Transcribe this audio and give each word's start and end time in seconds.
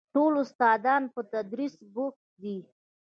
ټول 0.15 0.33
استادان 0.43 1.03
په 1.13 1.21
تدريس 1.33 1.73
بوخت 1.93 2.23
دي. 2.41 2.57